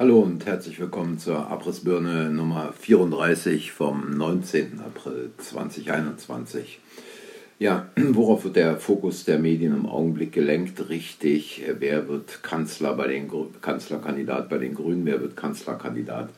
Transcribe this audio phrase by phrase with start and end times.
[0.00, 4.78] Hallo und herzlich willkommen zur Abrissbirne Nummer 34 vom 19.
[4.78, 6.78] April 2021.
[7.58, 10.88] Ja, worauf wird der Fokus der Medien im Augenblick gelenkt?
[10.88, 13.28] Richtig, wer wird Kanzler bei den
[13.60, 16.28] Kanzlerkandidat bei den Grünen, wer wird Kanzlerkandidat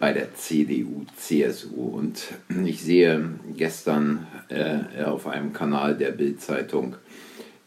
[0.00, 1.88] bei der CDU, CSU?
[1.88, 2.22] Und
[2.64, 3.22] ich sehe
[3.54, 6.96] gestern äh, auf einem Kanal der Bild-Zeitung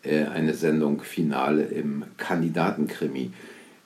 [0.01, 3.29] äh, eine Sendung Finale im Kandidatenkrimi.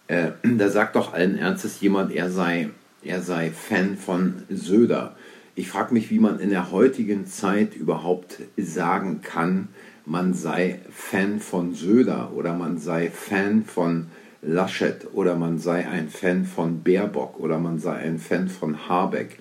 [0.08, 2.70] Äh, da sagt doch allen Ernstes jemand, er sei,
[3.04, 5.16] er sei Fan von Söder.
[5.56, 9.70] Ich frage mich, wie man in der heutigen Zeit überhaupt sagen kann,
[10.06, 14.08] man sei Fan von Söder oder man sei Fan von
[14.42, 19.40] Laschet oder man sei ein Fan von Baerbock oder man sei ein Fan von Habeck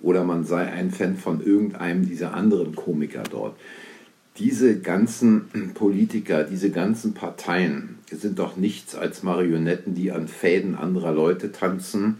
[0.00, 3.56] oder man sei ein Fan von irgendeinem dieser anderen Komiker dort.
[4.38, 11.12] Diese ganzen Politiker, diese ganzen Parteien sind doch nichts als Marionetten, die an Fäden anderer
[11.12, 12.18] Leute tanzen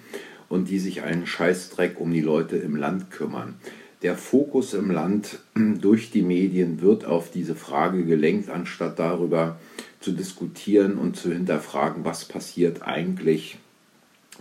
[0.48, 3.54] und die sich einen Scheißdreck um die Leute im Land kümmern.
[4.02, 9.58] Der Fokus im Land durch die Medien wird auf diese Frage gelenkt, anstatt darüber
[10.00, 13.58] zu diskutieren und zu hinterfragen, was passiert eigentlich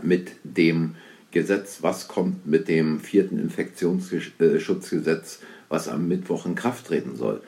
[0.01, 0.95] mit dem
[1.31, 7.41] Gesetz, was kommt mit dem vierten Infektionsschutzgesetz, was am Mittwoch in Kraft treten soll.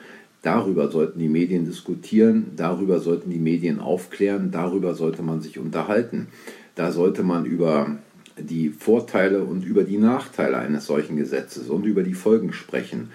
[0.44, 6.28] Darüber sollten die Medien diskutieren, darüber sollten die Medien aufklären, darüber sollte man sich unterhalten.
[6.74, 7.96] Da sollte man über
[8.36, 13.08] die Vorteile und über die Nachteile eines solchen Gesetzes und über die Folgen sprechen.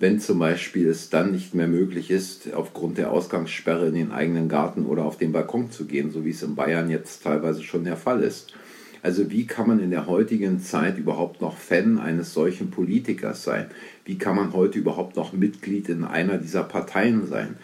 [0.00, 4.48] Wenn zum Beispiel es dann nicht mehr möglich ist, aufgrund der Ausgangssperre in den eigenen
[4.48, 7.84] Garten oder auf den Balkon zu gehen, so wie es in Bayern jetzt teilweise schon
[7.84, 8.54] der Fall ist.
[9.02, 13.66] Also wie kann man in der heutigen Zeit überhaupt noch Fan eines solchen Politikers sein?
[14.04, 17.56] Wie kann man heute überhaupt noch Mitglied in einer dieser Parteien sein?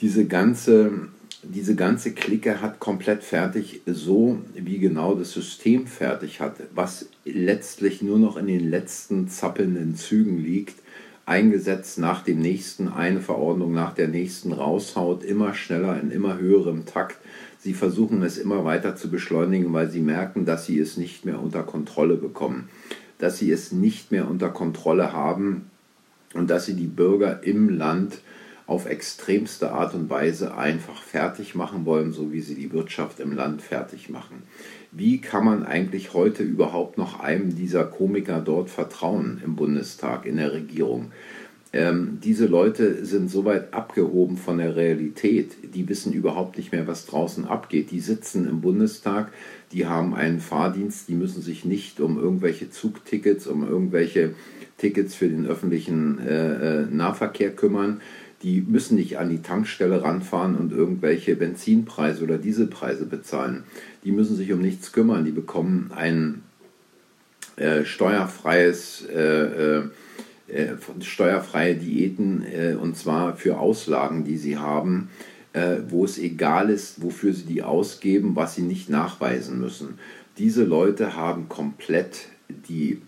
[0.00, 1.08] Diese ganze
[1.46, 8.02] diese ganze Clique hat komplett fertig, so wie genau das System fertig hat, was letztlich
[8.02, 10.76] nur noch in den letzten zappelnden Zügen liegt,
[11.26, 16.84] eingesetzt nach dem nächsten, eine Verordnung nach der nächsten raushaut, immer schneller, in immer höherem
[16.84, 17.16] Takt.
[17.58, 21.40] Sie versuchen es immer weiter zu beschleunigen, weil sie merken, dass sie es nicht mehr
[21.40, 22.68] unter Kontrolle bekommen,
[23.18, 25.70] dass sie es nicht mehr unter Kontrolle haben
[26.34, 28.18] und dass sie die Bürger im Land
[28.66, 33.32] auf extremste Art und Weise einfach fertig machen wollen, so wie sie die Wirtschaft im
[33.32, 34.42] Land fertig machen.
[34.96, 40.36] Wie kann man eigentlich heute überhaupt noch einem dieser Komiker dort vertrauen im Bundestag, in
[40.36, 41.10] der Regierung?
[41.72, 46.86] Ähm, diese Leute sind so weit abgehoben von der Realität, die wissen überhaupt nicht mehr,
[46.86, 47.90] was draußen abgeht.
[47.90, 49.32] Die sitzen im Bundestag,
[49.72, 54.36] die haben einen Fahrdienst, die müssen sich nicht um irgendwelche Zugtickets, um irgendwelche
[54.78, 58.00] Tickets für den öffentlichen äh, äh Nahverkehr kümmern
[58.44, 63.64] die müssen nicht an die Tankstelle ranfahren und irgendwelche Benzinpreise oder Dieselpreise bezahlen.
[64.04, 65.24] Die müssen sich um nichts kümmern.
[65.24, 66.42] Die bekommen ein
[67.56, 69.88] äh, steuerfreies, äh, äh,
[70.48, 75.08] äh steuerfreie Diäten äh, und zwar für Auslagen, die sie haben,
[75.54, 79.98] äh, wo es egal ist, wofür sie die ausgeben, was sie nicht nachweisen müssen.
[80.36, 82.26] Diese Leute haben komplett
[82.68, 83.00] die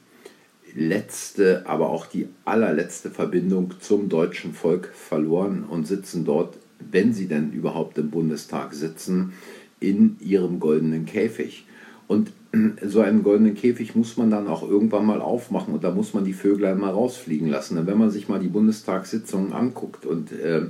[0.76, 6.58] letzte, aber auch die allerletzte Verbindung zum deutschen Volk verloren und sitzen dort,
[6.90, 9.32] wenn sie denn überhaupt im Bundestag sitzen,
[9.80, 11.66] in ihrem goldenen Käfig.
[12.06, 12.32] Und
[12.86, 16.24] so einen goldenen Käfig muss man dann auch irgendwann mal aufmachen und da muss man
[16.24, 17.76] die Vögel mal rausfliegen lassen.
[17.76, 20.66] Denn wenn man sich mal die Bundestagssitzungen anguckt und äh,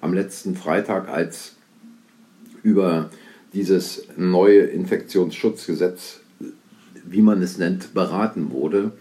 [0.00, 1.56] am letzten Freitag, als
[2.62, 3.10] über
[3.52, 6.20] dieses neue Infektionsschutzgesetz,
[7.04, 8.92] wie man es nennt, beraten wurde,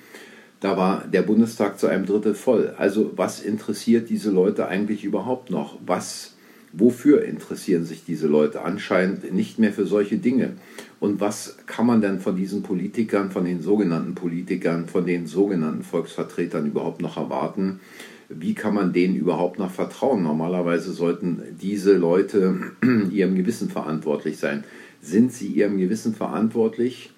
[0.59, 2.73] da war der Bundestag zu einem Drittel voll.
[2.77, 5.77] Also was interessiert diese Leute eigentlich überhaupt noch?
[5.85, 6.35] Was,
[6.73, 8.61] wofür interessieren sich diese Leute?
[8.63, 10.53] Anscheinend nicht mehr für solche Dinge.
[10.99, 15.83] Und was kann man denn von diesen Politikern, von den sogenannten Politikern, von den sogenannten
[15.83, 17.79] Volksvertretern überhaupt noch erwarten?
[18.27, 20.23] Wie kann man denen überhaupt noch vertrauen?
[20.23, 22.73] Normalerweise sollten diese Leute
[23.11, 24.65] ihrem Gewissen verantwortlich sein.
[25.01, 27.11] Sind sie ihrem Gewissen verantwortlich,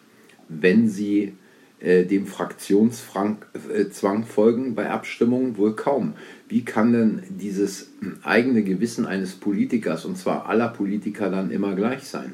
[0.47, 1.33] wenn sie
[1.81, 3.37] äh, dem Fraktionszwang
[3.73, 5.57] äh, folgen bei Abstimmungen?
[5.57, 6.13] Wohl kaum.
[6.47, 7.89] Wie kann denn dieses
[8.23, 12.33] eigene Gewissen eines Politikers, und zwar aller Politiker, dann immer gleich sein?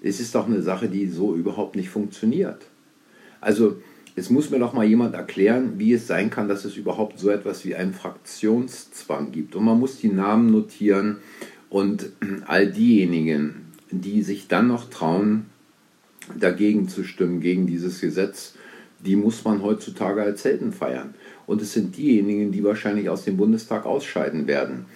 [0.00, 2.66] Es ist doch eine Sache, die so überhaupt nicht funktioniert.
[3.40, 3.80] Also,
[4.14, 7.30] es muss mir doch mal jemand erklären, wie es sein kann, dass es überhaupt so
[7.30, 9.54] etwas wie einen Fraktionszwang gibt.
[9.54, 11.18] Und man muss die Namen notieren
[11.70, 12.10] und
[12.46, 15.46] all diejenigen, die sich dann noch trauen,
[16.38, 18.54] dagegen zu stimmen, gegen dieses Gesetz,
[19.00, 21.14] die muss man heutzutage als Helden feiern.
[21.46, 24.86] Und es sind diejenigen, die wahrscheinlich aus dem Bundestag ausscheiden werden.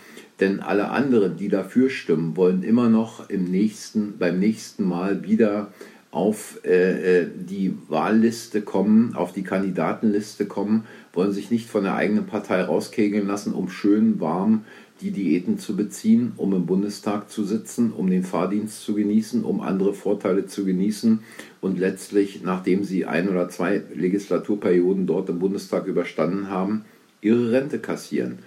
[0.40, 5.72] Denn alle anderen, die dafür stimmen, wollen immer noch im nächsten, beim nächsten Mal wieder
[6.10, 10.84] auf äh, äh, die Wahlliste kommen, auf die Kandidatenliste kommen,
[11.14, 14.64] wollen sich nicht von der eigenen Partei rauskegeln lassen, um schön warm
[15.02, 19.60] die Diäten zu beziehen, um im Bundestag zu sitzen, um den Fahrdienst zu genießen, um
[19.60, 21.20] andere Vorteile zu genießen
[21.60, 26.84] und letztlich, nachdem sie ein oder zwei Legislaturperioden dort im Bundestag überstanden haben,
[27.20, 28.38] ihre Rente kassieren.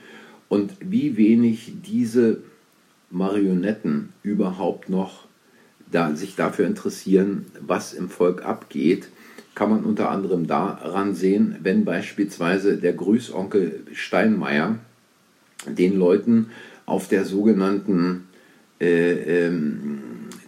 [0.47, 2.39] Und wie wenig diese
[3.11, 5.25] Marionetten überhaupt noch
[5.91, 9.09] da, sich dafür interessieren, was im Volk abgeht,
[9.55, 14.79] kann man unter anderem daran sehen, wenn beispielsweise der Grüßonkel Steinmeier
[15.67, 16.51] den Leuten
[16.85, 18.27] auf der sogenannten
[18.79, 19.99] äh, ähm,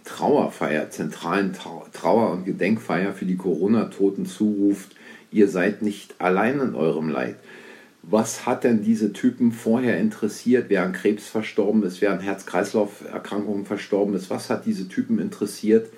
[0.04, 4.96] Trauerfeier, zentralen Trauer- und Gedenkfeier für die Corona-Toten zuruft,
[5.30, 7.36] ihr seid nicht allein in eurem Leid.
[8.02, 13.66] Was hat denn diese Typen vorher interessiert, wer an Krebs verstorben ist, wer an Herz-Kreislauf-Erkrankungen
[13.66, 14.30] verstorben ist?
[14.30, 15.90] Was hat diese Typen interessiert,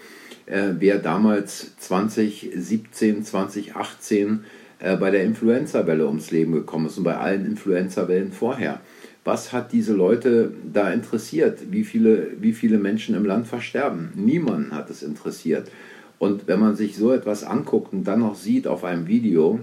[0.46, 4.44] äh, wer damals 2017, 2018
[4.80, 8.80] äh, bei der Influenza-Welle ums Leben gekommen ist und bei allen Influenza-Wellen vorher?
[9.24, 11.70] Was hat diese Leute da interessiert?
[11.70, 14.12] Wie viele, wie viele Menschen im Land versterben?
[14.14, 15.70] Niemanden hat es interessiert.
[16.18, 19.60] Und wenn man sich so etwas anguckt und dann noch sieht auf einem Video,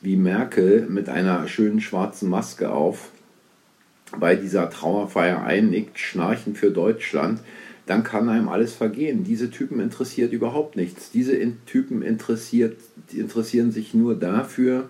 [0.00, 3.10] wie Merkel mit einer schönen schwarzen Maske auf
[4.18, 7.40] bei dieser Trauerfeier einnickt, schnarchen für Deutschland,
[7.86, 9.24] dann kann einem alles vergehen.
[9.24, 11.10] Diese Typen interessiert überhaupt nichts.
[11.10, 11.36] Diese
[11.66, 12.76] Typen interessiert,
[13.12, 14.88] interessieren sich nur dafür,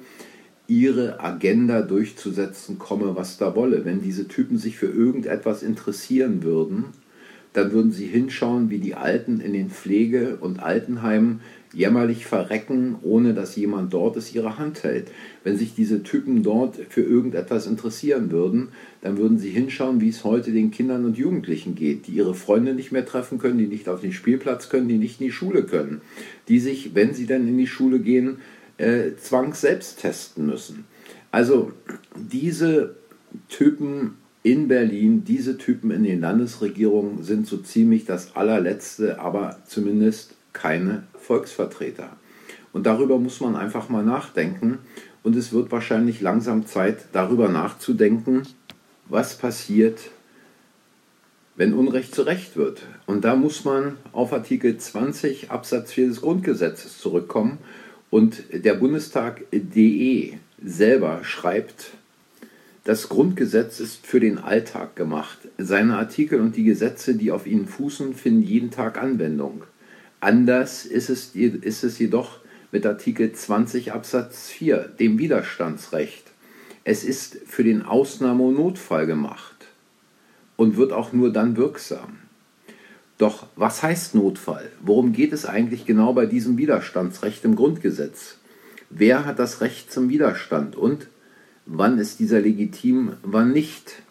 [0.67, 3.85] ihre Agenda durchzusetzen, komme was da wolle.
[3.85, 6.87] Wenn diese Typen sich für irgendetwas interessieren würden,
[7.53, 11.41] dann würden sie hinschauen, wie die Alten in den Pflege- und Altenheimen
[11.73, 15.09] jämmerlich verrecken, ohne dass jemand dort es ihre Hand hält.
[15.43, 18.69] Wenn sich diese Typen dort für irgendetwas interessieren würden,
[19.03, 22.75] dann würden sie hinschauen, wie es heute den Kindern und Jugendlichen geht, die ihre Freunde
[22.75, 25.65] nicht mehr treffen können, die nicht auf den Spielplatz können, die nicht in die Schule
[25.65, 26.01] können,
[26.49, 28.39] die sich, wenn sie dann in die Schule gehen,
[28.79, 30.85] äh, zwangs selbst testen müssen.
[31.31, 31.73] Also
[32.17, 32.97] diese
[33.49, 40.35] Typen in Berlin, diese Typen in den Landesregierungen sind so ziemlich das allerletzte, aber zumindest
[40.53, 42.11] keine Volksvertreter.
[42.73, 44.79] Und darüber muss man einfach mal nachdenken.
[45.23, 48.43] Und es wird wahrscheinlich langsam Zeit, darüber nachzudenken,
[49.09, 49.99] was passiert,
[51.57, 52.83] wenn Unrecht zu Recht wird.
[53.07, 57.59] Und da muss man auf Artikel 20 Absatz 4 des Grundgesetzes zurückkommen
[58.15, 60.35] und der Bundestag.de
[60.65, 61.95] selber schreibt,
[62.85, 65.39] das Grundgesetz ist für den Alltag gemacht.
[65.59, 69.65] Seine Artikel und die Gesetze, die auf ihnen fußen, finden jeden Tag Anwendung.
[70.21, 72.39] Anders ist es, ist es jedoch
[72.71, 76.23] mit Artikel 20 Absatz 4, dem Widerstandsrecht.
[76.85, 79.67] Es ist für den Ausnahme- und Notfall gemacht
[80.55, 82.19] und wird auch nur dann wirksam.
[83.19, 84.71] Doch was heißt Notfall?
[84.83, 88.39] Worum geht es eigentlich genau bei diesem Widerstandsrecht im Grundgesetz?
[88.91, 91.09] Wer hat das Recht zum Widerstand und
[91.67, 94.03] wann ist dieser legitim, wann nicht?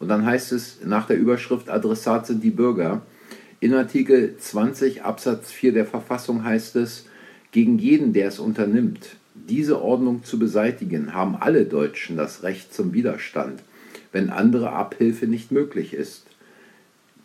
[0.00, 3.02] Und dann heißt es nach der Überschrift Adressat sind die Bürger.
[3.60, 7.06] In Artikel 20 Absatz 4 der Verfassung heißt es,
[7.52, 12.92] gegen jeden, der es unternimmt, diese Ordnung zu beseitigen, haben alle Deutschen das Recht zum
[12.92, 13.62] Widerstand,
[14.10, 16.26] wenn andere Abhilfe nicht möglich ist.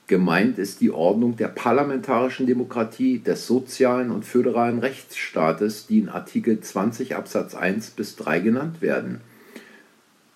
[0.08, 6.62] Gemeint ist die Ordnung der parlamentarischen Demokratie, des sozialen und föderalen Rechtsstaates, die in Artikel
[6.62, 9.20] 20 Absatz 1 bis 3 genannt werden.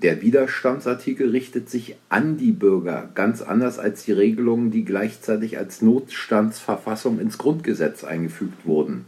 [0.02, 5.82] Der Widerstandsartikel richtet sich an die Bürger, ganz anders als die Regelungen, die gleichzeitig als
[5.82, 9.06] Notstandsverfassung ins Grundgesetz eingefügt wurden.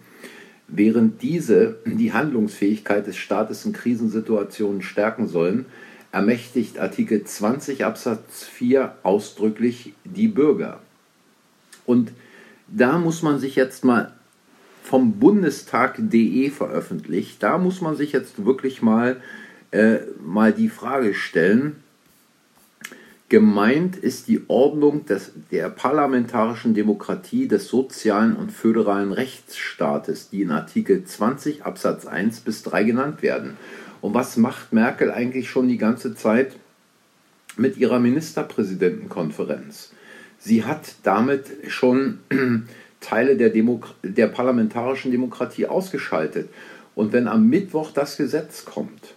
[0.69, 5.65] Während diese die Handlungsfähigkeit des Staates in Krisensituationen stärken sollen,
[6.13, 10.79] ermächtigt Artikel 20 Absatz 4 ausdrücklich die Bürger.
[11.85, 12.11] Und
[12.67, 14.13] da muss man sich jetzt mal
[14.83, 19.21] vom Bundestag.de veröffentlicht, da muss man sich jetzt wirklich mal,
[19.71, 21.77] äh, mal die Frage stellen,
[23.29, 30.51] Gemeint ist die Ordnung des, der parlamentarischen Demokratie des sozialen und föderalen Rechtsstaates, die in
[30.51, 33.57] Artikel 20 Absatz 1 bis 3 genannt werden.
[34.03, 36.57] Und was macht Merkel eigentlich schon die ganze Zeit
[37.55, 39.93] mit ihrer Ministerpräsidentenkonferenz?
[40.37, 42.19] Sie hat damit schon
[42.99, 46.49] Teile der, Demo der parlamentarischen Demokratie ausgeschaltet.
[46.95, 49.13] Und wenn am Mittwoch das Gesetz kommt,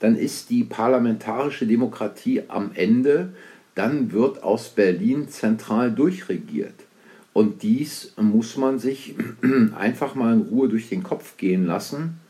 [0.00, 3.32] dann ist die parlamentarische Demokratie am Ende,
[3.74, 6.74] dann wird aus Berlin zentral durchregiert.
[7.32, 9.14] Und dies muss man sich
[9.74, 12.20] einfach mal in Ruhe durch den Kopf gehen lassen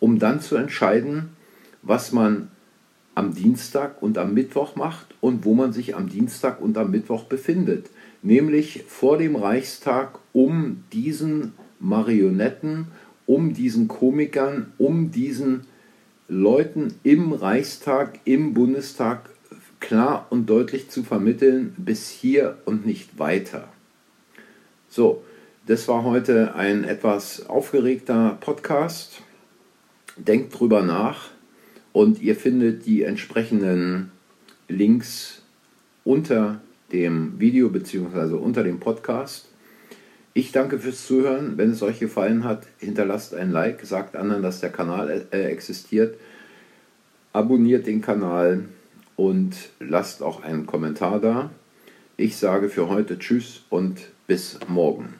[0.00, 1.30] um dann zu entscheiden,
[1.82, 2.48] was man
[3.14, 7.24] am Dienstag und am Mittwoch macht und wo man sich am Dienstag und am Mittwoch
[7.24, 7.90] befindet.
[8.22, 12.88] Nämlich vor dem Reichstag, um diesen Marionetten,
[13.26, 15.62] um diesen Komikern, um diesen
[16.28, 19.30] Leuten im Reichstag, im Bundestag
[19.80, 23.68] klar und deutlich zu vermitteln, bis hier und nicht weiter.
[24.88, 25.24] So,
[25.66, 29.22] das war heute ein etwas aufgeregter Podcast.
[30.16, 31.30] Denkt drüber nach
[31.92, 34.10] und ihr findet die entsprechenden
[34.68, 35.42] Links
[36.04, 36.60] unter
[36.92, 38.34] dem Video bzw.
[38.34, 39.46] unter dem Podcast.
[40.32, 41.58] Ich danke fürs Zuhören.
[41.58, 46.16] Wenn es euch gefallen hat, hinterlasst ein Like, sagt anderen, dass der Kanal äh, existiert,
[47.32, 48.64] abonniert den Kanal
[49.16, 51.50] und lasst auch einen Kommentar da.
[52.16, 55.19] Ich sage für heute Tschüss und bis morgen.